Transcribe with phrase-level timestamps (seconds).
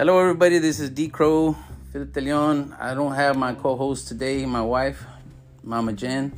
[0.00, 0.56] Hello, everybody.
[0.56, 1.54] This is D Crow,
[1.92, 2.74] Phillip De Leon.
[2.80, 5.04] I don't have my co host today, my wife,
[5.62, 6.32] Mama Jen.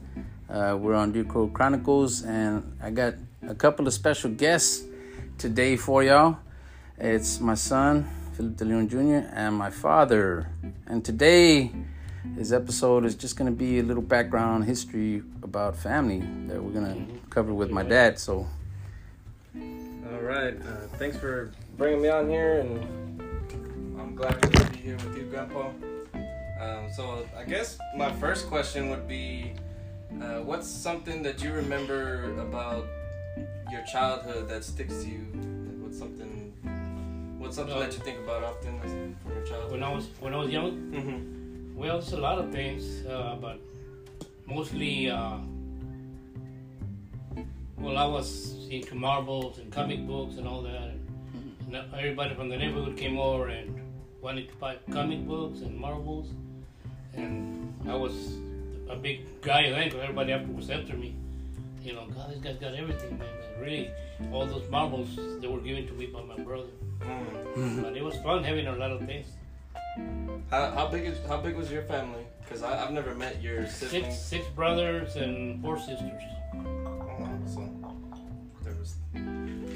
[0.50, 3.14] Uh, we're on D Crow Chronicles, and I got
[3.46, 4.82] a couple of special guests
[5.38, 6.38] today for y'all.
[6.98, 10.48] It's my son, Phillip De Leon Jr., and my father.
[10.88, 11.70] And today,
[12.34, 16.18] this episode is just going to be a little background history about family
[16.48, 18.18] that we're going to cover with my dad.
[18.18, 18.44] So,
[19.54, 20.60] All right.
[20.60, 23.01] Uh, thanks for bringing me on here, and
[24.22, 25.70] glad to be here with you, Grandpa.
[26.60, 29.54] Um, so I guess my first question would be,
[30.22, 32.86] uh, what's something that you remember about
[33.72, 35.26] your childhood that sticks to you?
[35.80, 36.52] What's something?
[37.38, 39.72] What's something that you think about often from your childhood?
[39.72, 43.36] When I was when I was young, hmm well, it's a lot of things, uh,
[43.40, 43.58] but
[44.46, 45.38] mostly, uh,
[47.76, 50.92] well, I was into marbles and comic books and all that.
[51.66, 53.81] And everybody from the neighborhood came over and
[54.22, 56.28] wanted to buy comic books and marbles,
[57.14, 58.14] and I was
[58.88, 59.90] a big guy then.
[59.90, 61.14] 'cause everybody after was after me.
[61.82, 63.28] You know, God, this guy's got everything, man.
[63.54, 63.90] And really,
[64.32, 65.08] all those marbles
[65.40, 66.70] they were given to me by my brother.
[67.00, 67.82] Mm.
[67.82, 69.26] But it was fun having a lot of things.
[70.50, 72.24] How, how big is how big was your family?
[72.40, 74.06] Because I've never met your siblings.
[74.06, 76.22] Six six brothers and four sisters.
[76.54, 77.60] Oh, so
[78.62, 78.94] there was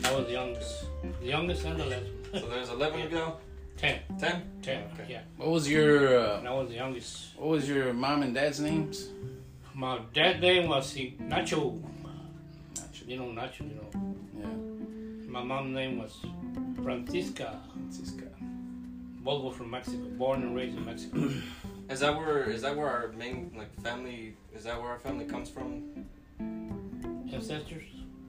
[0.04, 0.84] I was the youngest.
[1.20, 2.06] The youngest and the last.
[2.40, 3.36] so there's eleven to go.
[3.76, 4.00] Ten.
[4.18, 4.42] Ten.
[4.62, 5.06] Ten, Okay.
[5.08, 5.20] yeah.
[5.36, 7.36] what was your uh, And I was the youngest.
[7.36, 9.08] what was your mom and dad's names?
[9.74, 11.82] My dad's name was he, Nacho.
[13.06, 13.90] You know Nacho, you know.
[14.40, 16.12] Yeah, My mom's name was
[16.82, 17.60] Francisca.
[17.72, 18.24] Francisca.
[19.22, 20.02] Both were from Mexico.
[20.18, 21.30] Born and raised in Mexico.
[21.88, 25.24] Is that where is that where our main like family is that where our family
[25.24, 25.84] comes from?
[27.32, 27.84] Ancestors?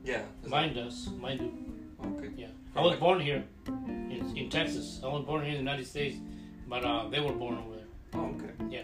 [0.05, 0.21] Yeah.
[0.43, 1.09] is Mine does.
[1.19, 1.66] Mine do.
[2.01, 2.29] That- okay.
[2.37, 2.47] Yeah.
[2.75, 3.43] I was born here
[3.87, 4.99] in, in Texas.
[5.03, 6.17] I was born here in the United States,
[6.67, 7.85] but uh, they were born over there.
[8.13, 8.51] Oh, okay.
[8.69, 8.81] Yeah.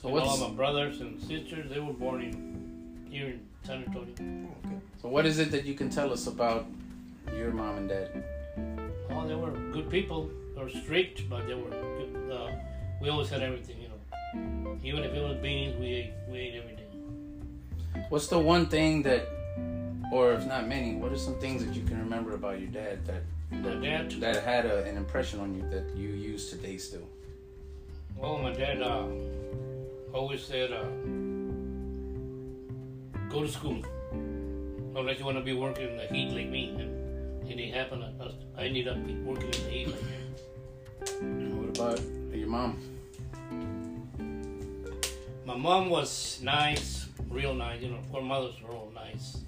[0.00, 3.84] So And all what's my brothers and sisters, they were born in here in San
[3.84, 4.14] Antonio.
[4.20, 4.78] Oh, okay.
[5.00, 6.66] so what is it that you can tell us about
[7.36, 8.24] your mom and dad?
[9.10, 10.30] Oh, they were good people.
[10.54, 12.30] They were strict, but they were good.
[12.30, 12.50] Uh,
[13.00, 14.78] we always had everything, you know.
[14.82, 16.12] Even if it was beans, we ate.
[16.28, 18.06] We ate everything.
[18.08, 19.26] What's the one thing that,
[20.14, 23.04] or if not many, what are some things that you can remember about your dad
[23.04, 27.08] that My dad, that had a, an impression on you that you use today still?
[28.16, 29.08] well, my dad uh,
[30.12, 30.86] always said, uh,
[33.28, 33.82] "Go to school,
[34.94, 37.98] unless you want to be working in the heat like me." And it didn't happen.
[38.04, 38.98] I, I ended up
[39.30, 41.58] working in the heat like him.
[41.58, 42.00] What about
[42.32, 42.78] your mom?
[45.44, 47.82] My mom was nice, real nice.
[47.82, 49.44] You know, poor mothers were all nice.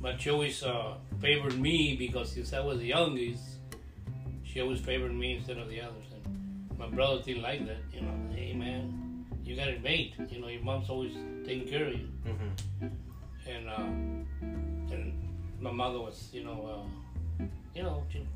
[0.00, 3.42] But she always uh, favored me because since I was the youngest,
[4.44, 6.06] she always favored me instead of the others.
[6.14, 7.78] And my brother didn't like that.
[7.92, 10.14] You know, hey man, you got it made.
[10.30, 11.12] You know, your mom's always
[11.44, 12.08] taking care of you.
[12.26, 12.90] Mhm.
[13.48, 15.12] And uh, and
[15.60, 16.86] my mother was, you know,
[17.40, 17.44] uh,
[17.74, 18.26] you know, she,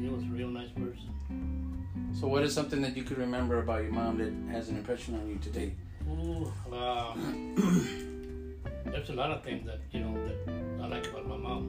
[0.00, 2.14] she was a real nice person.
[2.18, 5.14] So what is something that you could remember about your mom that has an impression
[5.16, 5.72] on you today?
[6.08, 7.14] Ooh, uh,
[8.86, 10.55] there's a lot of things that you know that
[10.86, 11.64] I like about my mom.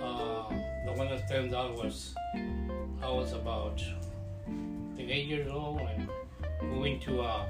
[0.00, 0.48] Uh,
[0.86, 2.14] the one that stands out was
[3.02, 3.82] I was about
[4.46, 7.46] I think eight years old and went to uh,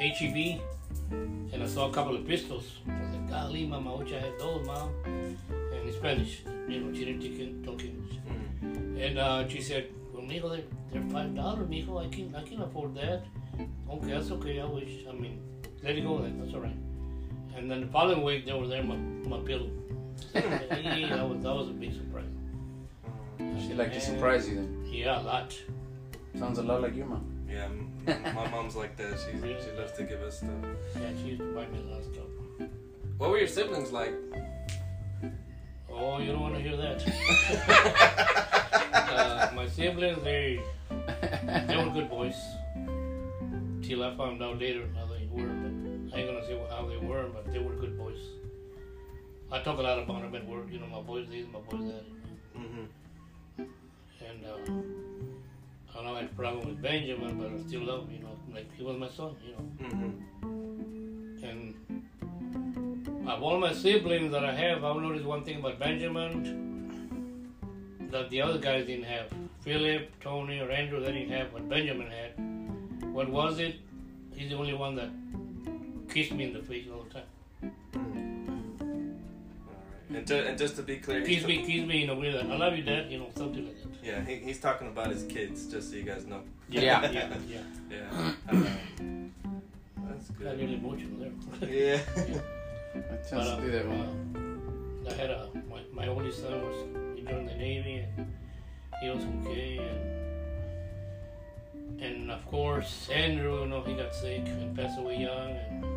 [0.00, 0.58] HEB
[1.10, 2.78] and I saw a couple of pistols.
[2.88, 4.90] I was like, golly, mama, I wish I had those, mom.
[5.04, 5.36] And
[5.86, 8.16] in Spanish, you know, she didn't take- talk English.
[8.62, 12.02] And uh, she said, "Well, mijo, they're, they're five dollars, mijo.
[12.02, 13.26] I can I can afford that.
[13.90, 14.60] Okay, that's okay.
[14.60, 15.04] I wish.
[15.06, 15.42] I mean,
[15.82, 16.40] let it go then.
[16.40, 16.85] That's all right."
[17.56, 19.70] And then the following week, they were there my my pillow.
[20.32, 22.24] hey, that was that was a big surprise.
[23.60, 24.86] She like to surprise you then.
[24.86, 25.58] Yeah, a lot.
[26.38, 27.24] Sounds a lot like your mom.
[27.48, 27.68] Yeah,
[28.32, 29.18] my mom's like that.
[29.18, 30.50] She she loves to give us stuff.
[31.00, 32.68] Yeah, she used to buy me a lot of stuff.
[33.18, 34.12] What were your siblings like?
[35.90, 37.00] Oh, you don't want to hear that.
[38.92, 40.60] uh, my siblings, they
[41.66, 42.36] they were good boys.
[43.82, 45.65] Till I found out later how they were, but
[46.12, 48.18] I ain't gonna say how they were, but they were good boys.
[49.52, 50.66] I talk a lot about them at work.
[50.70, 52.04] You know, my boys this, my boys that,
[52.56, 52.88] Mhm.
[54.28, 58.14] and uh, I know I had a problem with Benjamin, but I still love him.
[58.16, 59.36] You know, like he was my son.
[59.46, 60.12] You know, Mhm.
[61.50, 61.74] and
[63.28, 66.32] of all my siblings that I have, I've noticed one thing about Benjamin
[68.10, 69.32] that the other guys didn't have.
[69.60, 72.32] Phillip, Tony, or Andrew, they didn't have what Benjamin had.
[73.12, 73.76] What was it?
[74.34, 75.10] He's the only one that
[76.16, 77.24] kissed me in the face all the time.
[77.94, 80.16] All right.
[80.18, 82.14] And, ju- and just to be clear, he's Kiss ta- me, kiss me in a
[82.14, 83.10] way that I love you, Dad.
[83.12, 83.90] You know, something like that.
[84.02, 86.40] yeah, he, he's talking about his kids, just so you guys know.
[86.70, 87.10] Yeah.
[87.10, 87.60] yeah, yeah.
[87.90, 88.32] Yeah.
[88.98, 89.30] Um,
[90.08, 90.58] that's Got good.
[90.60, 91.32] really emotional there.
[91.68, 92.00] Yeah.
[92.96, 95.04] I But, tend uh, to do that one.
[95.06, 96.76] uh, I had a my, my oldest son was
[97.18, 98.32] he joined the Navy and
[99.02, 100.00] he was okay and
[102.02, 105.84] and of course Andrew, you know, he got sick and passed away young and and,
[105.84, 105.95] and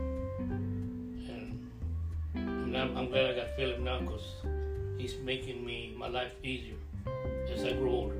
[2.79, 4.25] I'm, I'm glad I got Phillip now because
[4.97, 6.75] he's making me my life easier
[7.53, 8.15] as I grow older.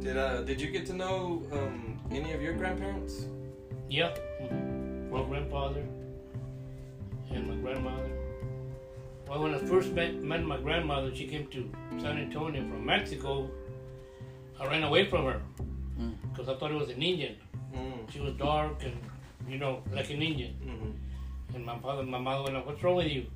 [0.00, 3.26] Did uh did you get to know um any of your grandparents?
[3.88, 5.82] Yeah, hmm my grandfather
[7.30, 8.10] and my grandmother.
[9.28, 13.50] Well, when I first met, met my grandmother, she came to San Antonio from Mexico.
[14.60, 15.40] I ran away from her
[15.98, 16.14] Mm.
[16.28, 17.36] because I thought it was an Indian.
[17.74, 18.12] Mm.
[18.12, 18.96] She was dark and,
[19.48, 20.54] you know, like an Indian.
[20.62, 20.90] Mm-hmm.
[21.56, 23.26] And my father, my mother went, "What's wrong with you,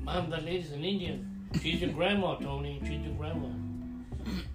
[0.00, 0.28] Mom?
[0.30, 1.46] That lady's an Indian.
[1.62, 2.80] She's your grandma, Tony.
[2.84, 3.48] She's your grandma."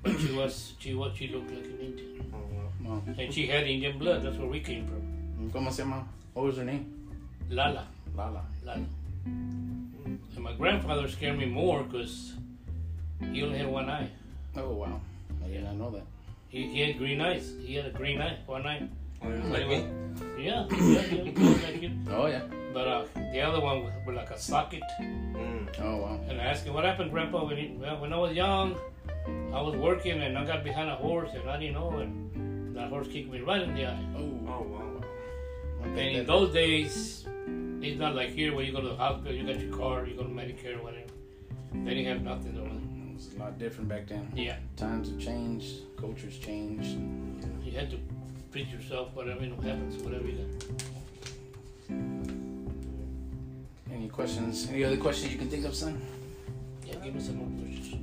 [0.03, 2.89] But she was, she was, she looked like an Indian, Oh.
[2.89, 3.01] Wow.
[3.17, 4.23] and she had Indian blood.
[4.23, 5.51] That's where we came from.
[5.51, 6.05] ¿Cómo se llama?
[6.33, 6.85] What was her name?
[7.49, 7.87] Lala.
[8.15, 8.43] Lala.
[8.65, 8.85] Lala.
[9.25, 12.33] And my grandfather scared me more because
[13.31, 14.09] he only had one eye.
[14.57, 14.99] Oh wow.
[15.45, 16.03] I did not know that.
[16.49, 17.53] He, he had green eyes.
[17.65, 18.87] He had a green eye, one eye.
[19.23, 19.87] Oh, he was like me.
[20.37, 21.91] Yeah, yeah, he was like you.
[22.09, 22.43] Oh yeah.
[22.73, 24.83] But uh, the other one was, was like a socket.
[25.01, 25.67] Mm.
[25.81, 26.19] Oh wow.
[26.29, 27.45] And I asked him, what happened, Grandpa?
[27.45, 28.75] When, he, well, when I was young,
[29.53, 32.89] I was working and I got behind a horse and I didn't know and that
[32.89, 34.05] horse kicked me right in the eye.
[34.15, 34.39] Oh.
[34.47, 35.01] Oh wow.
[35.83, 37.25] And in those days,
[37.81, 40.15] it's not like here where you go to the hospital, you got your car, you
[40.15, 41.07] go to Medicare or whatever.
[41.73, 42.77] They didn't have nothing over there.
[43.09, 44.31] It was a lot different back then.
[44.35, 44.57] Yeah.
[44.75, 45.97] Times have changed.
[45.97, 46.97] Cultures changed.
[47.63, 47.97] You had to
[48.51, 51.97] treat yourself, whatever you know happens, whatever you got.
[53.91, 54.67] Any questions?
[54.69, 56.01] Any other questions you can think of, son?
[56.85, 57.95] Yeah, give me some more questions.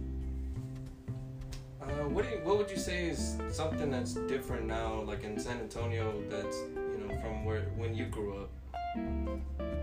[1.80, 5.38] Uh, what do you, what would you say is something that's different now, like in
[5.38, 8.50] San Antonio, that's you know from where when you grew up?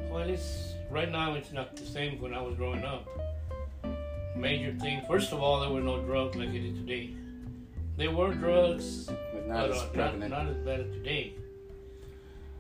[0.10, 1.36] Well, it's right now.
[1.36, 3.08] It's not the same when I was growing up.
[4.36, 5.02] Major thing.
[5.08, 7.13] First of all, there were no drugs like it is today.
[7.98, 10.32] There were drugs, But not but as uh, not, prevalent.
[10.32, 11.34] not as bad as today.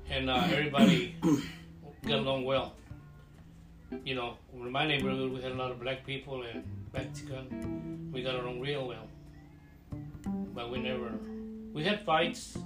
[0.09, 1.15] And uh, everybody
[2.07, 2.73] got along well.
[4.05, 6.63] You know, in my neighborhood, we had a lot of black people and
[6.93, 8.09] Mexican.
[8.13, 9.07] We got along real well.
[10.53, 11.11] But we never.
[11.73, 12.57] We had fights,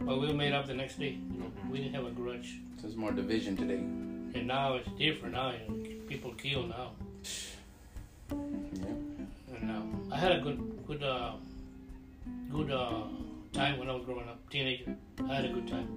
[0.00, 1.18] but we made up the next day.
[1.32, 2.58] You know, we didn't have a grudge.
[2.80, 3.78] There's more division today.
[4.38, 5.34] And now it's different.
[5.34, 5.52] Now
[6.08, 6.92] people kill now.
[8.30, 9.56] Yeah.
[9.56, 11.32] And uh, I had a good, good, uh,
[12.52, 13.04] good uh,
[13.54, 14.94] time when I was growing up, teenager.
[15.28, 15.88] I had a good time.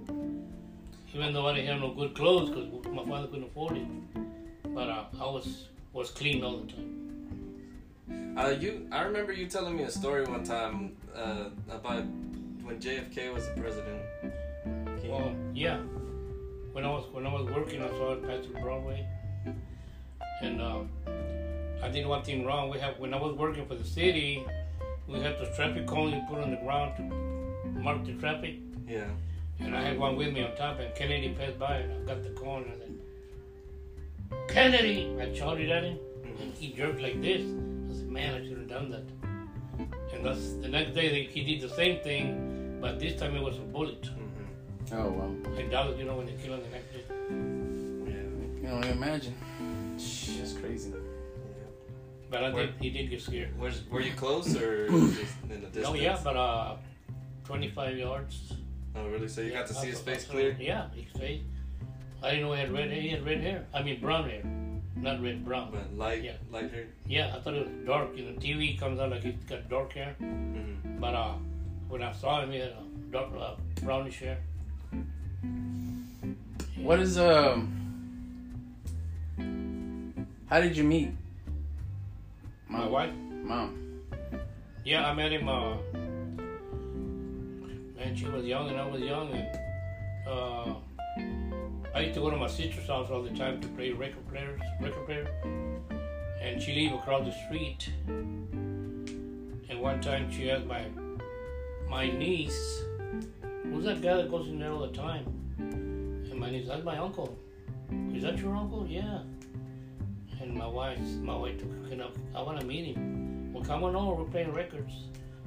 [1.14, 3.86] Even though I didn't have no good clothes because my father couldn't afford it,
[4.74, 8.36] but uh, I was was clean all the time.
[8.38, 12.04] Uh, you, I remember you telling me a story one time uh, about
[12.62, 14.02] when JFK was the president.
[15.04, 15.78] Well, yeah.
[16.72, 19.06] When I was when I was working, I saw it pass through Broadway,
[20.42, 20.80] and uh,
[21.82, 22.70] I did one thing wrong.
[22.70, 24.44] We have when I was working for the city,
[25.08, 27.02] we had the traffic cone you put on the ground to
[27.80, 28.56] mark the traffic.
[28.88, 29.04] yeah.
[29.58, 32.22] And I had one with me on top, and Kennedy passed by, and I got
[32.22, 32.92] the cone, and I said,
[34.48, 35.16] Kennedy!
[35.18, 35.98] I shouted at him,
[36.40, 37.40] and he jerked like this.
[37.40, 39.04] I said, man, I should have done that.
[40.12, 43.42] And that's the next day they, he did the same thing, but this time it
[43.42, 44.04] was a bullet.
[44.06, 45.34] hmm Oh wow.
[45.56, 47.04] Like Dallas, you know, when they kill him the next day.
[47.08, 48.62] Yeah.
[48.62, 49.34] You don't even imagine.
[49.98, 50.92] Shh, That's crazy.
[52.36, 53.58] But I Where- did, he did get scared.
[53.58, 55.86] Was, were you close or just in the distance?
[55.88, 56.76] Oh yeah, but uh,
[57.44, 58.52] 25 yards.
[58.94, 59.26] Oh really?
[59.26, 60.54] So you got to see his face also- clear?
[60.60, 61.40] Yeah, his face.
[62.22, 63.00] I didn't know he had red hair.
[63.00, 63.64] He had red hair.
[63.72, 64.42] I mean brown hair,
[64.96, 65.70] not red, brown.
[65.72, 66.32] But light, Yeah.
[66.52, 66.84] light hair.
[67.06, 68.14] Yeah, I thought it was dark.
[68.14, 71.32] You know, TV comes out like he's got dark hair, hmm but uh,
[71.88, 74.36] when I saw him, he had a dark uh, brownish hair.
[76.76, 77.72] What is um?
[80.50, 81.12] How did you meet?
[82.68, 83.12] My wife?
[83.44, 84.02] Mom.
[84.84, 85.48] Yeah, I met him.
[85.48, 85.76] Uh,
[87.96, 89.58] man, she was young and I was young, and
[90.28, 90.74] uh,
[91.94, 94.60] I used to go to my sister's house all the time to play record players,
[94.80, 95.26] record player,
[96.40, 97.88] and she lived across the street.
[98.08, 100.86] And one time she asked my
[101.88, 102.82] my niece,
[103.64, 105.24] "Who's that guy that goes in there all the time?"
[105.58, 107.38] And my niece, "That's my uncle."
[108.12, 108.86] Is that your uncle?
[108.88, 109.20] Yeah.
[110.46, 113.52] And my wife, my wife took you know, I want to meet him.
[113.52, 114.22] Well, come on over.
[114.22, 114.92] We're playing records.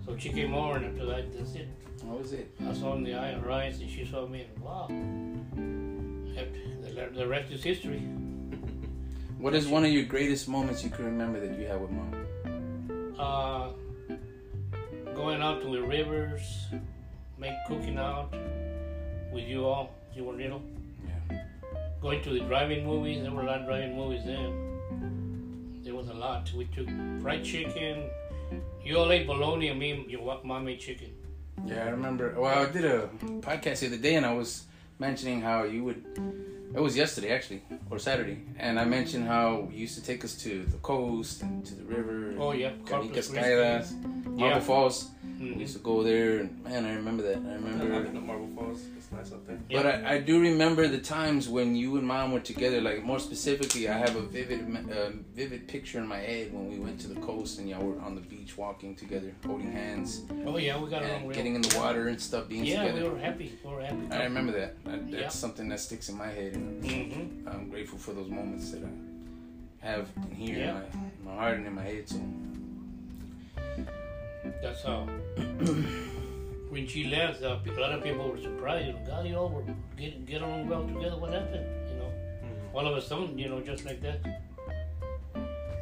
[0.06, 1.70] So she came over, and after that, that's it.
[2.04, 2.52] What was it?
[2.68, 4.88] I saw in the eye her eyes, and she saw me, and wow.
[6.38, 6.66] After-
[6.96, 8.04] The, the rest is history.
[9.40, 12.12] What is one of your greatest moments you can remember that you had with mom?
[13.18, 13.70] Uh,
[15.16, 16.42] going out to the rivers,
[17.38, 18.34] make cooking out
[19.32, 19.96] with you all.
[20.14, 20.62] You were little.
[21.08, 21.40] Yeah.
[22.02, 23.22] Going to the driving movies.
[23.22, 24.69] There were a lot of driving movies then.
[26.10, 26.52] Was a lot.
[26.54, 26.88] We took
[27.22, 28.10] fried chicken.
[28.84, 31.12] You all ate bologna, and me, your mom ate chicken.
[31.66, 32.34] Yeah, I remember.
[32.36, 33.10] Well, I did a
[33.42, 34.64] podcast the other day, and I was
[34.98, 36.04] mentioning how you would.
[36.74, 37.62] It was yesterday, actually,
[37.92, 41.64] or Saturday, and I mentioned how you used to take us to the coast and
[41.66, 42.34] to the river.
[42.40, 43.94] Oh yeah, Canicas Caídas,
[44.26, 44.60] Marble Yeah.
[44.60, 45.10] Falls.
[45.40, 45.56] Mhm.
[45.56, 47.38] We used to go there, and man, I remember that.
[47.38, 48.04] I I've remember.
[48.04, 48.82] been to Marble Falls.
[48.98, 49.58] It's nice out there.
[49.72, 52.82] But I, I do remember the times when you and mom were together.
[52.82, 54.60] Like more specifically, I have a vivid,
[54.92, 58.00] uh, vivid picture in my head when we went to the coast and y'all were
[58.02, 61.36] on the beach walking together, holding hands, Oh yeah, we got along and real.
[61.36, 63.58] getting in the water and stuff, being Yeah, we were happy.
[63.64, 64.08] We were happy.
[64.12, 64.76] I remember that.
[64.86, 65.30] I, that's Yeah.
[65.30, 66.54] something that sticks in my head.
[66.54, 70.70] And hmm I'm grateful for those moments that I have in here Yeah.
[70.70, 72.10] in, my, in my heart and in my head.
[72.10, 72.20] So
[74.62, 75.08] That's how.
[76.70, 78.96] when she left, uh, a lot of people were surprised.
[78.96, 79.64] Know, God, you all were
[79.98, 81.18] get get along well together.
[81.18, 81.66] What happened?
[81.90, 82.12] You know,
[82.44, 82.76] Mhm.
[82.76, 84.20] all of a sudden, you know, just like that.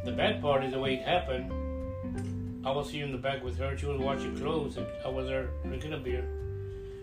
[0.05, 1.51] The bad part is the way it happened.
[2.65, 3.77] I was here in the back with her.
[3.77, 6.23] She was watching clothes, and I was there drinking a beer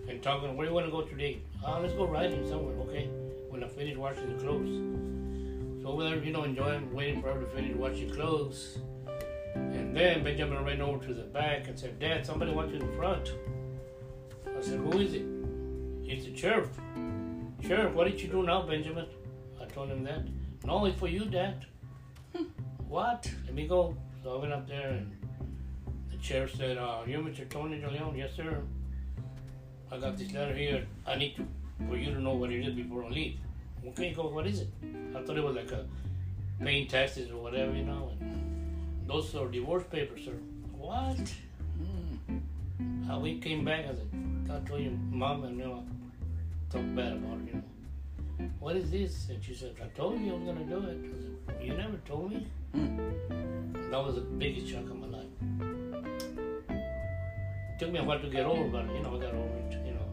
[0.09, 0.57] and talking.
[0.57, 1.39] Where do you want to go today?
[1.65, 2.77] Ah, let's go riding somewhere.
[2.89, 3.09] Okay.
[3.51, 4.75] When I finish washing the clothes,
[5.83, 8.79] so over there, you know, enjoying waiting for her to finish washing clothes.
[9.55, 12.87] And then Benjamin ran over to the back and said, Dad, somebody wants you in
[12.87, 13.33] the front.
[14.47, 15.25] I said, Who is it?
[16.05, 16.69] It's the sheriff.
[17.63, 19.07] Sheriff, what did you do now, Benjamin?
[19.61, 20.23] I told him that.
[20.65, 21.67] No, it's for you, Dad.
[22.89, 23.31] what?
[23.47, 23.97] Let me go.
[24.23, 25.17] So I went up there and
[26.11, 27.49] the sheriff said, uh, You Mr.
[27.49, 28.17] Tony De Leon?
[28.17, 28.63] Yes, sir.
[29.91, 30.87] I got this letter here.
[31.07, 31.47] I need to,
[31.87, 33.39] for you to know what it is before I leave.
[33.89, 34.69] Okay, go, what is it?
[35.15, 35.87] I thought it was like a
[36.63, 38.11] paying taxes or whatever, you know.
[38.21, 38.34] And
[39.07, 40.37] those are divorce papers, sir.
[40.77, 41.33] What?
[43.11, 43.85] Uh, we came back.
[43.85, 44.09] I said,
[44.51, 45.85] I told your mom and you know,
[46.71, 48.51] talk bad about it, you know.
[48.59, 49.29] What is this?
[49.29, 50.99] And she said, I told you I was gonna do it.
[51.49, 52.47] I said, you never told me.
[53.91, 55.27] That was the biggest shock of my life.
[56.71, 59.73] It took me a while to get over, but you know, I got over it,
[59.87, 60.09] you know.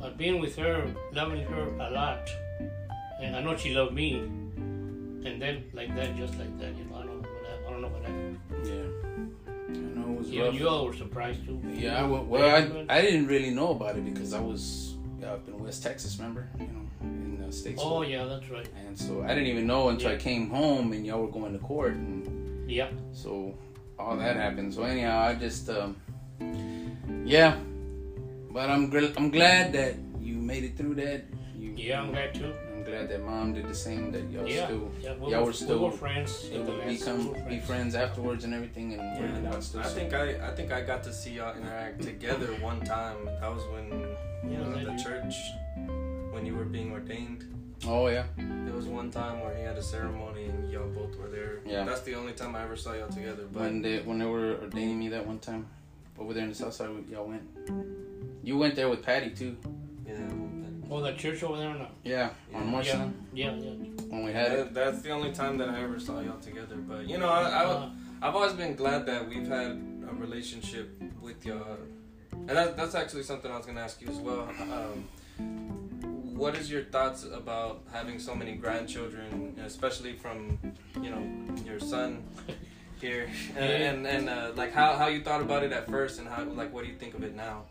[0.00, 2.28] But being with her, loving her a lot,
[3.20, 7.01] and I know she loved me, and then like that, just like that, you know,
[10.32, 11.60] You, you all were surprised too.
[11.74, 12.44] Yeah, I, wa- well,
[12.88, 14.94] I, I didn't really know about it because I was
[15.26, 16.48] up in West Texas, remember?
[16.58, 17.80] You know, in the States.
[17.84, 18.68] Oh yeah, that's right.
[18.86, 21.58] And so I didn't even know until I came home and y'all were going to
[21.58, 21.92] court.
[21.94, 22.88] And Yeah.
[23.12, 23.54] so
[23.98, 24.72] all that happened.
[24.74, 25.96] So anyhow, I just, um,
[27.24, 27.56] yeah.
[28.50, 31.24] But I'm, gr- I'm glad that you made it through that.
[31.56, 32.52] You, Yeah, I'm glad too.
[32.84, 34.66] I'm glad that mom did the same, that y'all Yeah.
[34.66, 36.44] still Yeah, we, Y'all were, were still we were friends.
[36.48, 39.38] in able the to last- become we were be friends afterwards and everything and work
[39.38, 39.80] it out still.
[39.80, 43.24] I think I, I think I got to see y'all interact together one time.
[43.40, 43.88] That was when
[44.50, 45.34] you uh, know, the church
[46.32, 47.44] when you were being ordained.
[47.86, 48.24] Oh yeah.
[48.36, 51.60] There was one time where he had a ceremony and y'all both were there.
[51.64, 51.84] Yeah.
[51.84, 53.44] That's the only time I ever saw y'all together.
[53.52, 55.66] But When they when they were ordaining me that one time,
[56.18, 57.42] over there in the south side, y'all went.
[58.42, 59.56] You went there with Patty too.
[60.06, 60.14] yeah,
[60.92, 61.92] Oh, that church over there or not?
[62.04, 62.70] Yeah, on Yeah.
[62.70, 63.70] Marshall Yeah, yeah.
[64.10, 64.56] when we had it.
[64.56, 66.76] that, that's the only time that I ever saw y'all together.
[66.76, 69.70] But you know, I, I, Uh, I've always been glad that we've had
[70.10, 70.90] a relationship
[71.22, 71.78] with y'all,
[72.32, 74.50] and that, that's actually something I was gonna ask you as well.
[74.60, 75.08] Um,
[76.36, 80.58] what is your thoughts about having so many grandchildren, especially from
[81.00, 81.22] you know
[81.64, 82.22] your son
[83.00, 86.28] here, and and, and uh, like how, how you thought about it at first, and
[86.28, 87.62] how like what do you think of it now?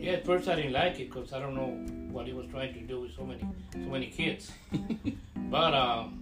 [0.00, 2.72] yeah, at first I didn't like it because I don't know what he was trying
[2.72, 4.50] to do with so many, so many kids.
[5.50, 6.18] but um,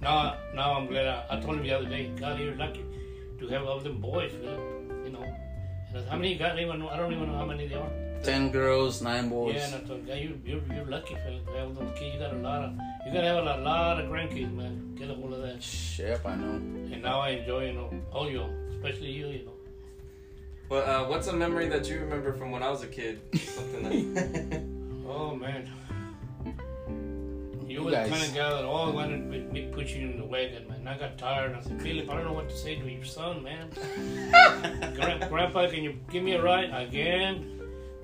[0.00, 1.06] now, now I'm glad.
[1.06, 2.84] I, I told him the other day, God, you're lucky
[3.38, 4.58] to have all them boys, Phillip.
[5.04, 6.56] You know, and I said, how many you got?
[6.56, 6.80] I even.
[6.82, 7.92] I don't even know how many there are.
[8.22, 9.56] Ten girls, nine boys.
[9.56, 11.46] Yeah, and I told God, you, you're, you're lucky, Phillip.
[11.46, 12.14] To have those kids.
[12.14, 12.72] You got a lot of,
[13.04, 14.94] you gotta have a lot, lot of grandkids, man.
[14.98, 15.60] Get a hold of that.
[15.98, 16.54] Yep, I know.
[16.92, 19.52] And now I enjoy, you know, all you, especially you, you know.
[20.70, 23.20] Well, uh, what's a memory that you remember from when I was a kid?
[23.34, 24.62] Something like.
[25.18, 25.70] Oh man.
[27.66, 30.02] You You were the kind of guy that always wanted me me to put you
[30.08, 30.86] in the wagon, man.
[30.86, 31.56] I got tired.
[31.56, 33.66] I said, Phillip, I don't know what to say to your son, man.
[34.96, 37.34] Gran- Grandpa, can you give me a ride again?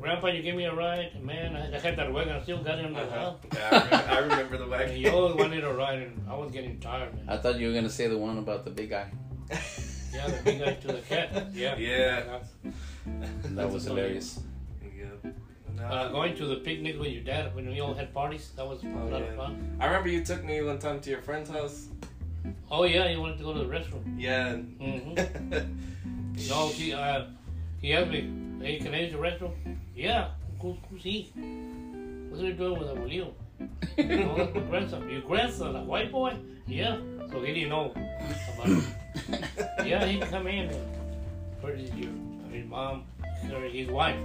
[0.00, 1.54] Grandpa, you give me a ride, man.
[1.54, 2.32] I, I had that wagon.
[2.34, 3.18] I still got it in the Uh-huh.
[3.20, 3.38] house.
[3.54, 4.96] Yeah, I remember, I remember the wagon.
[4.96, 7.24] you always wanted a ride, and I was getting tired, man.
[7.28, 9.06] I thought you were gonna say the one about the big guy.
[10.12, 11.28] Yeah, the big guy to the cat.
[11.54, 11.76] Yeah.
[11.76, 12.40] Yeah.
[13.56, 14.40] That was hilarious.
[15.82, 15.88] Yeah.
[15.88, 15.94] No.
[15.94, 18.50] Uh, going to the picnic with your dad when we all had parties.
[18.56, 19.26] That was a Oh, lot yeah.
[19.28, 19.76] of fun.
[19.80, 21.88] I remember you took me one time to your friend's house.
[22.70, 24.02] Oh yeah, you wanted to go to the restroom.
[24.18, 24.54] Yeah.
[24.54, 26.48] Mm-hmm.
[26.48, 27.24] no, he uh,
[27.80, 29.52] he asked me, "Hey, can I use the restroom?"
[29.94, 30.30] Yeah.
[30.60, 31.30] Who's, who's he?
[32.28, 33.32] What's he doing with Abuelito?
[33.98, 35.10] no, that's my grandson.
[35.10, 36.36] Your grandson, a white boy?
[36.66, 36.98] Yeah.
[37.30, 37.92] So he didn't know
[38.54, 38.84] about it.
[39.86, 40.70] yeah, he come in.
[40.70, 40.96] And
[41.60, 42.10] where did your
[42.50, 43.04] his mom,
[43.52, 44.16] or his wife?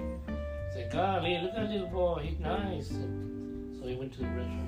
[0.77, 2.21] Said, "Golly, look at little boy.
[2.29, 4.67] He's nice." And so he went to the restroom.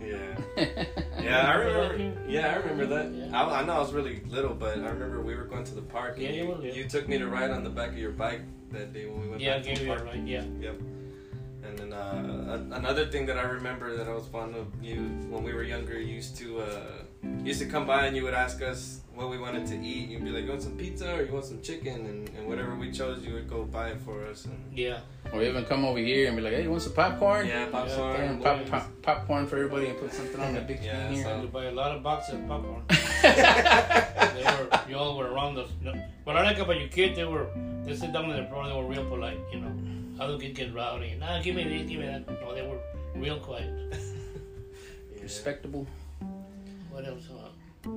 [0.00, 0.84] Yeah.
[1.26, 2.20] Yeah, I remember.
[2.28, 3.12] Yeah, I remember that.
[3.12, 3.36] Yeah.
[3.42, 5.82] I, I know I was really little, but I remember we were going to the
[5.82, 6.16] park.
[6.18, 6.64] Yeah, and you little.
[6.64, 9.28] you took me to ride on the back of your bike that day when we
[9.28, 10.04] went Yeah, back to gave the park.
[10.04, 10.22] right.
[10.24, 10.44] Yeah.
[10.60, 10.80] Yep.
[11.64, 14.96] And then uh, a- another thing that I remember that I was fond of you
[15.30, 16.80] when we were younger, you used to uh,
[17.44, 20.08] used to come by and you would ask us what we wanted to eat.
[20.10, 22.74] You'd be like, "You want some pizza or you want some chicken?" And, and whatever
[22.76, 24.44] we chose, you would go buy it for us.
[24.44, 25.00] And Yeah.
[25.32, 27.48] Or even come over here and be like, hey, you want some popcorn?
[27.48, 28.14] yeah, popcorn.
[28.14, 31.14] Yeah, And pop, pop, popcorn for everybody and put something on the big Yeah, screen
[31.14, 31.24] here.
[31.24, 32.82] so- to buy a lot of boxes of popcorn.
[33.22, 35.68] they were, you all were around us.
[35.82, 35.92] No,
[36.24, 37.48] what I like about your kids, they were,
[37.84, 39.72] they sit down in the floor, they were real polite, you know.
[40.22, 41.16] Other kids get rowdy.
[41.18, 42.22] Nah, give me this, give me that.
[42.40, 42.78] No, they were
[43.14, 43.70] real quiet.
[45.14, 45.22] Yeah.
[45.22, 45.86] Respectable.
[46.90, 47.28] What else?
[47.30, 47.90] Uh,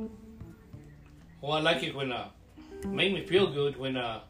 [1.42, 2.30] well, I like it when, uh,
[2.88, 4.22] make me feel good when, uh,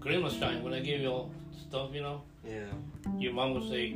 [0.00, 1.30] Christmas time, when I give you all
[1.68, 2.22] stuff, you know.
[2.44, 2.64] Yeah.
[3.18, 3.92] Your mom would say,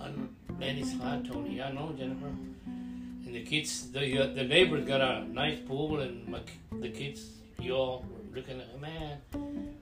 [0.00, 1.62] "I'm- man, it's hot, Tony.
[1.62, 2.32] I know, Jennifer.
[2.66, 6.40] And the kids, the uh, the neighbors got a nice pool, and my,
[6.80, 7.20] the kids,
[7.60, 9.18] you all were looking at, man,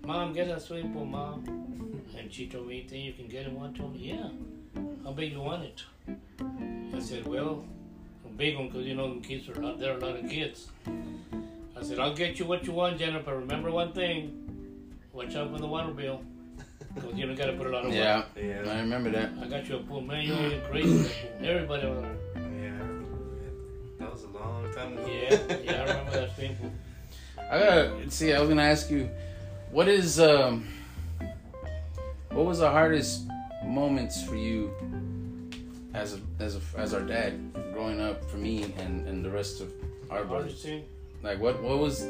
[0.04, 1.44] mom, get a swimming pool, mom.
[2.18, 3.98] And she told me, think you can get it one, Tony?
[4.10, 4.28] Yeah.
[5.04, 5.82] How big you want it?
[6.94, 7.64] I said, well,
[8.24, 10.28] a big one, because you know, the kids are not, there are a lot of
[10.28, 10.68] kids.
[10.86, 13.36] I said, I'll get you what you want, Jennifer.
[13.38, 16.22] Remember one thing, watch out for the water bill.
[16.94, 17.96] Because you don't got to put a lot of water.
[17.96, 18.70] Yeah, Yeah.
[18.72, 19.30] I remember that.
[19.40, 20.26] I got you a pool, man.
[20.26, 20.90] You're crazy.
[20.90, 21.48] with that pool.
[21.48, 22.48] Everybody over there.
[22.62, 22.88] Yeah.
[24.00, 25.06] That was a long time ago.
[25.06, 26.72] Yeah, yeah, I remember that swimming pool.
[27.50, 28.32] I gotta see.
[28.32, 29.08] I was gonna ask you,
[29.70, 30.66] what is um,
[32.30, 33.22] what was the hardest
[33.68, 34.72] moments for you
[35.94, 39.60] as a, as a, as our dad growing up for me and, and the rest
[39.60, 39.72] of
[40.10, 40.66] our brothers?
[41.22, 42.06] Like what what was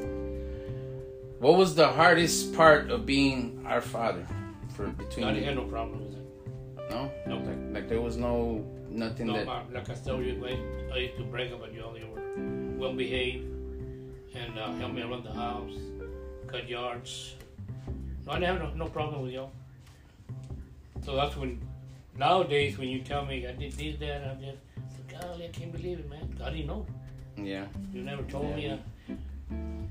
[1.38, 4.26] what was the hardest part of being our father
[4.74, 6.90] for between I didn't have no problem with it.
[6.90, 7.46] no Nope.
[7.46, 10.98] like, like there was no nothing No, that ma- like I told you, I, I
[10.98, 11.96] used to brag about you all.
[11.98, 13.44] You were well behaved
[14.34, 15.72] and uh, help me around the house,
[16.46, 17.34] cut yards.
[18.26, 19.52] No, I didn't have no, no problem with y'all.
[21.08, 21.58] So that's when,
[22.18, 24.58] nowadays, when you tell me I did this, that, I did,
[25.10, 26.36] golly, I can't believe it, man.
[26.44, 26.84] I didn't know.
[27.34, 28.68] yeah You never told me.
[28.68, 29.14] Uh,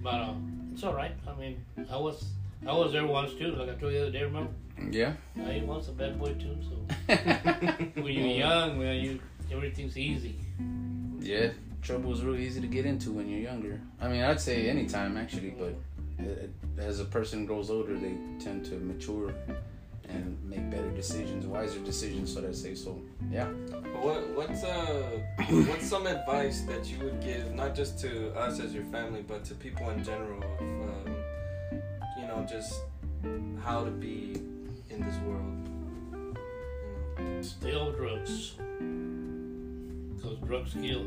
[0.03, 0.33] but uh,
[0.71, 1.13] it's all right.
[1.27, 2.23] I mean, I was
[2.67, 3.55] I was there once too.
[3.55, 4.51] Like I told you the other day, remember?
[4.91, 6.55] yeah I was a bad boy too.
[6.69, 7.15] So
[8.03, 9.19] when you're young, man, you
[9.51, 10.35] everything's easy.
[11.19, 11.49] yeah
[11.81, 13.81] trouble is really easy to get into when you're younger.
[13.99, 15.73] I mean I'd say anytime actually, but
[16.19, 19.33] it, as a person grows older, they tend to mature
[20.09, 22.75] and make better decisions, wiser decisions, so to say.
[22.75, 23.47] So yeah.
[24.01, 25.19] What what's uh
[25.69, 29.43] what's some advice that you would give not just to us as your family but
[29.45, 31.15] to people in general of um,
[32.19, 32.81] you know just
[33.63, 34.41] how to be
[34.89, 35.67] in this world
[37.19, 38.53] you know Stay off drugs.
[40.15, 41.05] Because drugs kill.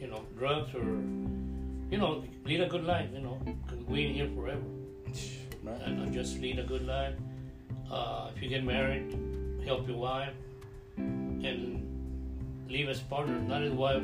[0.00, 0.84] You know, drugs or,
[1.90, 4.62] you know, lead a good life, you know, because we ain't here forever.
[5.62, 5.80] Right.
[5.82, 7.14] and uh, just lead a good life.
[7.92, 9.14] Uh, if you get married,
[9.66, 10.32] help your wife
[10.96, 11.86] and
[12.68, 14.02] leave as partner, not his wife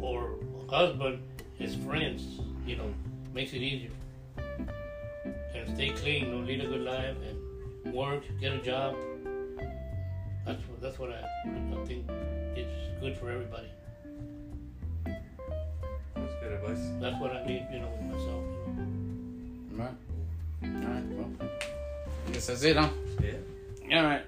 [0.00, 0.34] or
[0.68, 1.22] husband,
[1.56, 2.40] his friends.
[2.66, 2.92] You know,
[3.32, 3.90] makes it easier.
[4.36, 8.96] And stay clean, you know, lead a good life and work, get a job.
[10.44, 12.10] That's what that's what I, I think
[12.56, 13.70] it's good for everybody.
[15.04, 18.44] that's good advice That's what I need, you know, with myself.
[18.66, 19.84] You know.
[19.84, 19.96] Right.
[20.64, 21.04] All right.
[21.10, 21.48] Well,
[22.26, 22.88] I guess that's it, huh?
[23.90, 24.22] Yeah All right.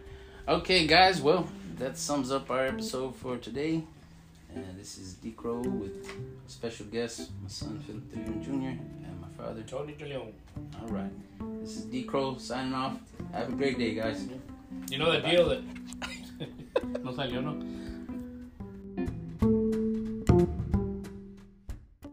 [0.49, 1.21] Okay, guys.
[1.21, 1.49] Well,
[1.79, 3.85] that sums up our episode for today.
[4.53, 6.11] And this is D Crow with
[6.49, 9.07] special guest, my son Phillip De Leon Jr.
[9.07, 9.63] and my father.
[9.63, 10.33] Tony De Leon.
[10.81, 11.13] All right.
[11.61, 12.99] This is D Crow signing off.
[13.33, 14.27] Have a great day, guys.
[14.91, 15.63] You know the deal that
[17.05, 17.65] no salió, no.